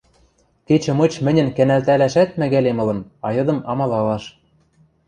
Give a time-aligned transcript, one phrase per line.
[0.67, 4.23] Кечӹ мыч мӹньӹн кӓнӓлтӓлӓшӓт мӓгӓлем ылын, а йыдым— амалалаш...